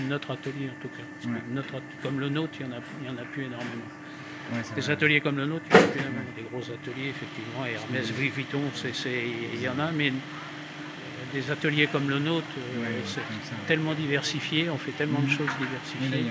notre 0.09 0.31
atelier 0.31 0.69
en 0.69 0.81
tout 0.81 0.87
cas. 0.89 1.03
Parce 1.21 1.25
que 1.25 1.39
Ouais. 1.39 1.43
notre 1.53 1.75
at- 1.75 1.81
comme 2.03 2.19
le 2.19 2.29
nôtre, 2.29 2.53
il 2.59 2.65
y 2.65 2.69
en 2.69 2.71
a, 2.73 2.79
il 3.01 3.07
y 3.07 3.09
en 3.09 3.17
a 3.17 3.25
plus 3.25 3.43
énormément. 3.43 3.89
Ouais, 4.53 4.61
Des 4.75 4.81
vrai. 4.81 4.93
ateliers 4.93 5.21
comme 5.21 5.37
le 5.37 5.45
nôtre, 5.47 5.65
il 5.69 5.75
y 5.75 5.79
en 5.79 5.83
a 5.83 5.87
plus 5.87 5.99
énormément. 6.01 6.25
Des 6.35 6.43
gros 6.43 6.61
ateliers, 6.61 7.09
effectivement, 7.09 7.65
Hermès, 7.65 8.11
Louis 8.17 8.29
Vuitton, 8.29 8.61
c'est, 8.75 8.93
c'est- 8.93 9.25
il 9.53 9.61
y 9.61 9.67
en 9.69 9.79
a, 9.79 9.91
mais 9.91 10.09
euh, 10.09 10.13
des 11.33 11.49
ateliers 11.51 11.87
comme 11.87 12.09
le 12.09 12.19
nôtre, 12.19 12.45
euh, 12.57 12.81
Ouais, 12.81 13.01
c'est 13.05 13.21
tellement 13.67 13.93
diversifié, 13.93 14.69
on 14.69 14.77
fait 14.77 14.91
tellement 14.91 15.19
de 15.19 15.25
Mhm. 15.25 15.31
choses 15.31 15.49
diversifiées. 15.59 16.25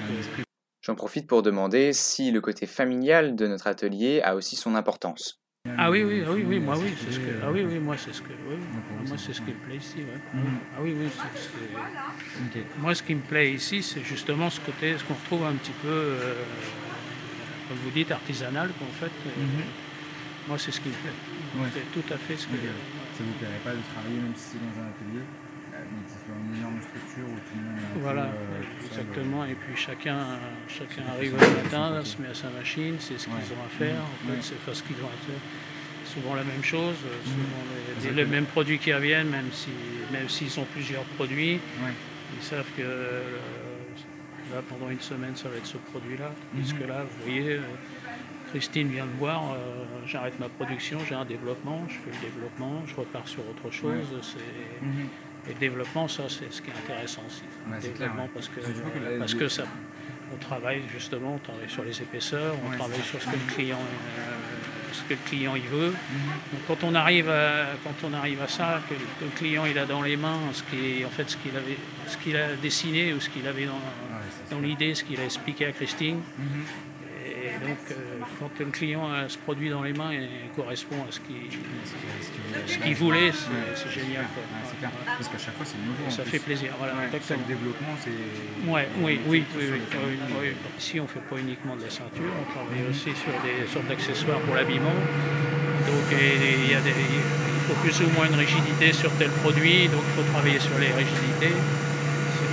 J'en 0.82 0.94
profite 0.94 1.26
pour 1.26 1.42
demander 1.42 1.92
si 1.94 2.30
le 2.30 2.40
côté 2.42 2.66
familial 2.66 3.34
de 3.36 3.46
notre 3.46 3.66
atelier 3.66 4.20
a 4.22 4.34
aussi 4.36 4.54
son 4.54 4.74
importance. 4.74 5.40
Ah 5.66 5.90
oui, 5.90 6.04
oui, 6.04 6.22
ah 6.26 6.30
oui, 6.30 6.44
oui, 6.46 6.60
moi 6.60 6.76
oui, 6.76 6.92
c'est 6.94 7.10
ce 7.10 7.18
que, 7.18 7.40
ah 7.42 7.50
oui, 7.50 7.64
oui, 7.64 7.78
moi 7.78 7.96
c'est 7.96 8.12
ce 8.12 8.20
que, 8.20 8.34
oui, 8.34 8.56
Ah, 8.70 9.02
moi 9.08 9.16
c'est- 9.16 9.32
ce 9.32 9.40
qui 9.40 9.48
me 9.50 9.56
plaît 9.56 9.76
ici, 9.78 9.96
ouais. 10.00 10.04
Mhm. 10.38 10.58
Ah 10.76 10.82
oui, 10.82 10.94
oui, 10.94 11.08
c'est- 11.10 11.40
c'est- 11.40 12.60
Ok. 12.60 12.64
moi 12.82 12.94
ce 12.94 13.02
qui 13.02 13.14
me 13.14 13.22
plaît 13.22 13.50
ici, 13.54 13.82
c'est 13.82 14.02
justement 14.04 14.50
ce 14.50 14.60
côté, 14.60 14.98
ce 14.98 15.04
qu'on 15.04 15.14
retrouve 15.14 15.44
un 15.46 15.54
petit 15.54 15.72
peu, 15.80 15.88
euh, 15.88 16.34
comme 17.68 17.78
vous 17.78 17.90
dites, 17.92 18.10
artisanal, 18.10 18.68
qu'en 18.78 18.92
fait, 18.92 19.06
euh, 19.26 19.40
Mhm. 19.40 19.64
moi 20.48 20.58
c'est 20.58 20.70
ce 20.70 20.80
qui 20.82 20.88
me 20.90 20.94
plaît. 20.94 21.12
Ouais. 21.56 21.68
C'est 21.72 21.90
tout 21.90 22.12
à 22.12 22.18
fait 22.18 22.36
ce 22.36 22.46
que. 22.46 22.56
Ok. 22.56 22.60
Ça 23.16 23.24
vous 23.24 23.32
plairait 23.32 23.60
pas 23.64 23.74
de 23.74 23.80
travailler 23.88 24.20
même 24.20 24.34
si 24.36 24.42
c'est 24.52 24.58
dans 24.58 24.84
un 24.84 24.88
atelier, 24.90 25.24
mais 25.90 26.02
que 26.04 26.10
ce 26.10 26.18
soit 26.24 26.34
une 26.36 26.54
énorme 26.56 26.80
structure 26.82 27.28
où 27.28 27.40
tout 27.40 27.54
le 27.56 27.60
monde 27.62 27.78
est 27.82 27.86
un 27.86 27.94
peu, 27.94 27.98
Voilà, 28.00 28.24
euh, 28.24 28.62
exactement. 28.84 29.44
Et 29.44 29.54
puis 29.54 29.76
chacun, 29.76 30.38
chacun 30.68 31.06
arrive 31.08 31.34
le 31.34 31.62
matin, 31.62 32.04
se 32.04 32.20
met 32.20 32.28
à 32.28 32.34
sa 32.34 32.50
machine, 32.50 32.96
c'est 33.00 33.18
ce 33.18 33.24
qu'ils 33.26 33.34
Ouais. 33.34 33.40
ont 33.58 33.64
à 33.64 33.68
faire. 33.68 34.02
En 34.02 34.28
fait, 34.28 34.42
c'est 34.42 34.60
pas 34.60 34.74
ce 34.74 34.82
qu'ils 34.82 34.96
ont 34.96 35.08
à 35.08 35.18
faire. 35.26 35.40
Souvent 36.06 36.34
la 36.34 36.44
même 36.44 36.62
chose, 36.62 36.96
euh, 37.06 37.24
souvent 37.24 38.14
les, 38.14 38.24
mêmes 38.24 38.44
produits 38.46 38.78
qui 38.78 38.92
reviennent, 38.92 39.30
même 39.30 39.50
si, 39.52 39.70
même 40.12 40.28
s'ils 40.28 40.60
ont 40.60 40.66
plusieurs 40.72 41.02
produits, 41.16 41.54
Ouais. 41.54 41.92
ils 42.36 42.42
savent 42.42 42.70
que 42.76 42.82
euh, 42.82 43.22
là 44.52 44.62
pendant 44.68 44.90
une 44.90 45.00
semaine 45.00 45.34
ça 45.34 45.48
va 45.48 45.56
être 45.56 45.66
ce 45.66 45.78
produit-là. 45.78 46.30
Puisque 46.54 46.80
Mhm. 46.80 46.86
là, 46.86 47.02
vous 47.04 47.24
voyez, 47.24 47.58
Christine 48.50 48.88
vient 48.88 49.06
de 49.06 49.16
voir, 49.18 49.52
euh, 49.54 49.84
j'arrête 50.06 50.38
ma 50.38 50.48
production, 50.48 50.98
j'ai 51.08 51.14
un 51.16 51.24
développement, 51.24 51.84
je 51.88 51.94
fais 51.94 52.12
le 52.12 52.30
développement, 52.30 52.84
je 52.86 52.94
repars 52.94 53.26
sur 53.26 53.42
autre 53.48 53.72
chose. 53.72 54.06
C'est 54.22 54.84
Mhm. 54.84 55.08
Et 55.46 55.52
le 55.52 55.58
développement, 55.58 56.08
ça, 56.08 56.24
c'est 56.28 56.52
ce 56.52 56.60
qui 56.62 56.70
est 56.70 56.74
intéressant 56.84 57.22
aussi. 57.26 57.42
Ouais, 57.68 57.76
le 57.76 57.82
c'est 57.82 57.88
clair, 57.94 58.08
développement, 58.10 58.30
parce 58.34 58.48
que, 58.48 58.60
Parce 59.18 59.34
que 59.34 59.38
parce 59.40 59.54
ça, 59.54 59.64
on 60.32 60.36
travaille 60.36 60.82
justement, 60.92 61.34
on 61.34 61.38
travaille 61.38 61.68
sur 61.68 61.84
les 61.84 62.00
épaisseurs, 62.00 62.54
on 62.64 62.70
Ouais, 62.70 62.76
travaille 62.76 63.02
sur 63.02 63.20
ce 63.20 63.26
que 63.26 63.32
le 63.36 63.54
client, 63.54 63.78
euh, 63.78 64.92
ce 64.92 65.02
que 65.02 65.14
le 65.14 65.28
client 65.28 65.54
il 65.54 65.62
veut. 65.68 65.90
Donc, 65.90 66.60
quand 66.66 66.84
on 66.84 66.94
arrive 66.94 67.28
à, 67.28 67.66
quand 67.84 67.94
on 68.08 68.12
arrive 68.14 68.40
à 68.40 68.48
ça, 68.48 68.80
que, 68.88 68.94
le- 68.94 69.00
que 69.18 69.24
le 69.24 69.30
client 69.36 69.64
il 69.66 69.78
a 69.78 69.84
dans 69.86 70.02
les 70.02 70.16
mains 70.16 70.40
ce 70.52 70.62
qui 70.62 71.04
en 71.04 71.10
fait, 71.10 71.28
ce 71.28 71.36
qu'il 71.36 71.54
avait, 71.56 71.76
ce 72.06 72.16
qu'il 72.16 72.36
a 72.36 72.54
dessiné 72.56 73.12
ou 73.12 73.20
ce 73.20 73.28
qu'il 73.28 73.46
avait 73.46 73.66
dans, 73.66 73.72
Ouais, 73.72 74.30
dans 74.50 74.60
l'idée, 74.60 74.94
ce 74.94 75.04
qu'il 75.04 75.20
a 75.20 75.24
expliqué 75.24 75.66
à 75.66 75.72
Christine. 75.72 76.20
Mhm. 76.38 76.44
Et 76.54 76.93
donc, 77.66 77.78
euh, 77.90 78.20
quand 78.38 78.50
le 78.58 78.66
client 78.66 79.10
a 79.10 79.28
ce 79.28 79.38
produit 79.38 79.70
dans 79.70 79.82
les 79.82 79.92
mains 79.92 80.12
et 80.12 80.28
correspond 80.54 80.96
à 81.08 81.12
ce 81.12 81.20
qu'il, 81.20 81.36
ce 81.50 82.94
voulait, 82.94 83.32
c'est, 83.32 83.90
génial. 83.90 84.24
quoi. 84.34 84.42
Clair. 84.78 84.90
Parce 85.06 85.28
qu'à 85.28 85.38
chaque 85.38 85.54
fois, 85.54 85.66
c'est 85.66 85.78
nouveau. 85.78 86.10
Ça 86.10 86.24
fait 86.24 86.38
plaisir. 86.38 86.72
Voilà, 86.78 86.94
Ouais, 86.94 87.20
chaque 87.26 87.46
développement, 87.46 87.94
c'est. 88.02 88.70
Ouais, 88.70 88.88
oui, 89.00 89.20
oui, 89.26 89.44
oui, 89.56 89.64
oui. 89.72 90.48
Ici, 90.78 91.00
on 91.00 91.04
ne 91.04 91.08
fait 91.08 91.20
pas 91.20 91.38
uniquement 91.38 91.76
de 91.76 91.82
la 91.82 91.90
ceinture, 91.90 92.32
on 92.40 92.52
travaille 92.52 92.84
aussi 92.90 93.10
sur 93.16 93.32
des 93.42 93.66
sortes 93.72 93.86
d'accessoires 93.88 94.40
pour 94.40 94.54
l'habillement. 94.54 94.94
Donc, 95.86 96.04
il 96.12 96.70
y 96.70 96.74
a 96.74 96.80
des, 96.80 96.90
il 96.90 97.60
faut 97.66 97.80
plus 97.80 98.00
ou 98.02 98.10
moins 98.10 98.26
une 98.26 98.34
rigidité 98.38 98.92
sur 98.92 99.10
tel 99.16 99.30
produit, 99.42 99.88
donc 99.88 100.02
il 100.06 100.22
faut 100.22 100.30
travailler 100.32 100.58
sur 100.58 100.78
les 100.78 100.92
rigidités. 100.92 101.54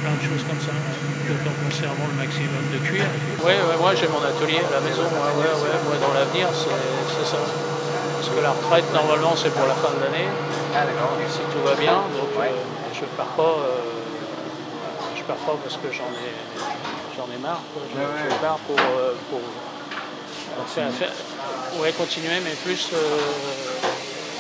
Plein 0.02 0.18
de 0.18 0.24
choses 0.26 0.44
comme 0.50 0.58
ça, 0.60 0.74
tout 0.74 1.38
en 1.46 1.54
conservant 1.70 2.08
le 2.10 2.18
maximum 2.18 2.64
de 2.74 2.80
cuir. 2.90 3.06
Oui, 3.46 3.54
moi 3.80 3.94
j'ai 3.94 4.08
mon 4.08 4.18
atelier 4.24 4.58
à 4.66 4.72
la 4.74 4.82
maison, 4.82 5.06
moi, 5.14 5.30
ouais, 5.38 5.54
ouais, 5.62 5.78
moi 5.86 5.96
dans 6.02 6.14
l'avenir, 6.14 6.48
c'est 6.58 7.26
ça. 7.30 7.38
Parce 7.38 8.30
que 8.34 8.42
la 8.42 8.50
retraite, 8.52 8.86
normalement, 8.94 9.36
c'est 9.36 9.54
pour 9.54 9.66
la 9.68 9.76
fin 9.76 9.94
de 9.94 10.02
l'année, 10.02 10.26
Ah, 10.76 10.86
si 11.30 11.40
tout 11.54 11.62
va 11.64 11.76
bien. 11.76 12.02
Donc, 12.18 12.30
euh, 12.40 12.50
je 12.94 13.06
pars 13.18 13.28
pas. 13.38 13.44
euh, 13.44 13.78
je 15.18 15.24
pars 15.24 15.36
pas 15.38 15.56
parce 15.62 15.78
que 15.78 15.92
j'en 15.92 16.10
ai, 16.18 16.34
j'en 17.16 17.30
ai 17.34 17.38
marre. 17.38 17.62
quoi. 17.74 17.84
Je, 17.94 17.98
Ouais, 18.00 18.06
ouais. 18.06 18.30
je 18.32 18.36
pars 18.42 18.58
pour, 18.66 18.78
euh, 18.78 19.14
pour, 19.30 19.40
pour 20.56 20.66
faire, 20.68 20.90
faire- 20.92 21.14
ouais, 21.80 21.92
continuer, 21.94 22.40
mais 22.44 22.56
plus 22.66 22.90
euh, 22.94 23.20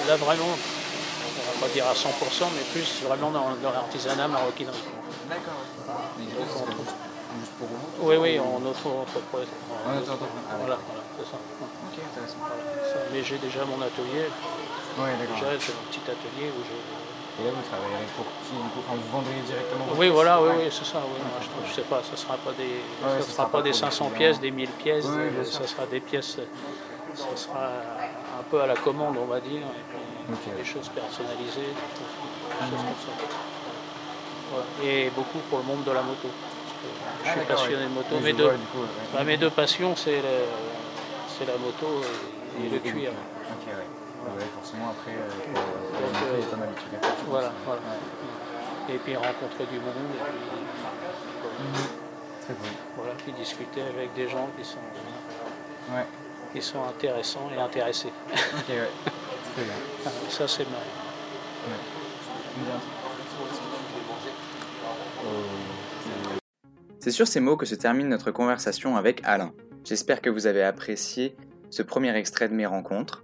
là 0.08 0.15
vraiment, 0.18 0.58
pas 1.62 1.68
dire 1.70 1.86
à 1.88 1.94
100%, 1.94 2.50
mais 2.56 2.63
plus 2.74 3.03
vraiment 3.08 3.30
dans, 3.32 3.53
dans 3.62 3.72
l'artisanat 3.72 4.27
maroquinerie. 4.27 4.75
D'accord. 5.30 5.62
Mais 6.18 6.25
Donc, 6.25 6.41
juste, 6.41 6.56
on 6.56 6.65
c'est 6.65 6.72
trouve- 6.74 6.86
juste- 6.86 6.98
juste 7.39 7.53
pour 7.62 7.68
vous 7.70 8.10
Oui, 8.10 8.15
oui, 8.18 8.39
en 8.39 8.58
auto-entreprise. 8.65 9.48
En 9.86 9.98
auto-entreprise, 9.98 10.46
ah, 10.50 10.56
Voilà, 10.60 10.77
voilà, 10.89 11.03
c'est 11.18 11.27
ça. 11.30 11.38
Ok, 11.62 11.96
intéressant. 12.01 12.38
Voilà. 12.41 13.06
Mais 13.13 13.24
j'ai 13.24 13.38
déjà 13.38 13.62
mon 13.65 13.80
atelier. 13.82 14.25
Ouais, 14.98 15.13
d'accord. 15.22 15.36
Déjà, 15.38 15.50
j'ai 15.62 15.74
mon 15.77 15.86
petit 15.94 16.03
atelier 16.10 16.50
où 16.51 16.62
je, 16.65 16.75
Et 17.39 17.46
là, 17.46 17.51
vous 17.56 17.63
travaillerez 17.63 18.10
pour 18.18 18.25
qui 18.44 18.53
enfin, 18.60 18.98
Vous 19.00 19.10
vendrez 19.12 19.39
directement 19.46 19.86
Oui, 19.96 20.10
voilà, 20.10 20.41
oui, 20.41 20.51
oui, 20.60 20.68
c'est 20.70 20.84
ça. 20.86 21.00
Oui. 21.00 21.15
Moi, 21.22 21.39
je, 21.39 21.70
ne 21.70 21.74
sais 21.74 21.88
pas, 21.88 22.03
ça 22.03 22.12
ne 22.12 22.18
sera 22.18 22.36
pas 22.36 22.51
des, 22.51 22.84
Ouais, 23.00 23.22
ça 23.22 23.22
ce 23.22 23.32
sera 23.32 23.46
pas 23.46 23.60
pas 23.60 23.63
des 23.63 23.72
pour 23.72 23.80
des 23.80 23.86
500 23.86 24.06
clients. 24.06 24.18
pièces, 24.18 24.39
des 24.41 24.51
1000 24.51 24.70
pièces, 24.72 25.06
Oui, 25.08 25.46
ça 25.50 25.65
sera 25.65 25.86
des 25.86 26.01
pièces, 26.01 26.38
ça 27.15 27.24
sera 27.38 27.68
un 28.39 28.44
peu 28.50 28.60
à 28.62 28.68
la 28.68 28.75
commande, 28.75 29.15
on 29.18 29.25
va 29.25 29.39
dire, 29.39 29.63
et 29.63 29.84
puis 29.89 29.98
Des 30.57 30.63
choses 30.65 30.89
personnalisées, 30.89 31.71
des 31.73 31.91
choses, 31.97 32.15
des 32.59 32.65
choses 32.69 32.85
comme 32.85 33.01
ça. 33.05 33.25
Voilà. 34.51 34.65
Et 34.83 35.09
beaucoup 35.09 35.39
pour 35.49 35.59
le 35.59 35.65
monde 35.65 35.83
de 35.83 35.91
la 35.91 36.01
moto. 36.01 36.27
que 36.27 36.87
je 37.25 37.29
Ah, 37.29 37.31
suis 37.31 37.41
passionné 37.45 37.83
de 37.83 37.89
moto. 37.89 38.19
Mes 38.21 38.33
deux, 38.33 38.43
vois, 38.43 38.53
du 38.53 38.65
coup, 38.65 38.79
ouais. 38.81 38.87
bah, 39.13 39.23
mes 39.23 39.37
deux 39.37 39.49
passions, 39.49 39.95
c'est 39.95 40.21
la 40.21 41.57
moto 41.57 41.87
et, 42.61 42.65
et 42.65 42.69
le 42.69 42.79
cuir. 42.79 43.11
Ok, 43.11 43.67
ouais. 43.67 43.73
Ouais, 43.73 44.45
forcément, 44.55 44.89
après, 44.91 45.11
euh, 45.17 45.27
pour, 45.53 45.61
pour 45.63 46.01
la 46.01 46.07
Donc, 46.07 46.13
moto, 46.13 46.25
il 46.37 46.39
y 46.39 46.43
a 46.43 46.47
pas 46.51 46.57
mal 46.57 46.69
de 46.69 46.75
trucs 46.75 46.93
à 46.93 46.99
faire. 46.99 47.09
je 47.09 47.15
pense. 47.23 47.29
Voilà, 47.29 47.51
voilà. 47.65 47.81
Ouais. 47.81 48.93
Et 48.95 48.97
puis 48.99 49.15
rencontrer 49.15 49.65
du 49.71 49.79
monde, 49.79 50.11
et 50.13 50.23
puis 52.53 52.53
cool. 52.53 52.55
voilà, 52.97 53.13
puis 53.23 53.31
discuter 53.33 53.81
avec 53.81 54.13
des 54.13 54.27
gens 54.29 54.47
qui 54.57 54.65
sont, 54.65 54.77
Ouais. 55.93 56.05
qui 56.53 56.61
sont 56.61 56.83
intéressants 56.83 57.49
et 57.55 57.59
intéressés. 57.59 58.11
Ok, 58.33 58.69
ouais. 58.69 58.89
Ça, 60.29 60.48
c'est. 60.48 60.65
C'est 67.00 67.12
sur 67.12 67.27
ces 67.27 67.39
mots 67.39 67.58
que 67.58 67.65
se 67.65 67.75
termine 67.75 68.08
notre 68.08 68.31
conversation 68.31 68.96
avec 68.96 69.22
Alain. 69.24 69.53
J'espère 69.84 70.22
que 70.22 70.29
vous 70.29 70.48
avez 70.48 70.63
apprécié 70.63 71.36
ce 71.70 71.81
premier 71.81 72.15
extrait 72.15 72.48
de 72.48 72.53
mes 72.53 72.65
rencontres. 72.65 73.24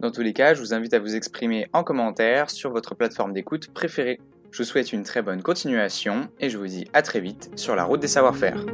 Dans 0.00 0.10
tous 0.10 0.22
les 0.22 0.32
cas, 0.32 0.54
je 0.54 0.60
vous 0.60 0.72
invite 0.72 0.94
à 0.94 0.98
vous 0.98 1.14
exprimer 1.14 1.68
en 1.72 1.84
commentaire 1.84 2.50
sur 2.50 2.70
votre 2.70 2.94
plateforme 2.94 3.32
d'écoute 3.32 3.68
préférée. 3.72 4.20
Je 4.50 4.62
vous 4.62 4.68
souhaite 4.68 4.92
une 4.92 5.02
très 5.02 5.22
bonne 5.22 5.42
continuation 5.42 6.28
et 6.40 6.48
je 6.48 6.56
vous 6.56 6.66
dis 6.66 6.86
à 6.92 7.02
très 7.02 7.20
vite 7.20 7.50
sur 7.56 7.76
la 7.76 7.84
route 7.84 8.00
des 8.00 8.08
savoir-faire. 8.08 8.64